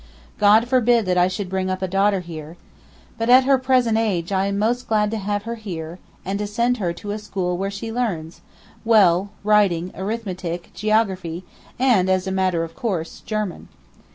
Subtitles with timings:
[0.39, 2.57] God forbid that I should bring up a daughter here!
[3.19, 6.47] But at her present age I am most glad to have her here, and to
[6.47, 11.43] send her to a school where she learns—well, writing, arithmetic, geography,
[11.77, 13.67] and, as a matter of course, German.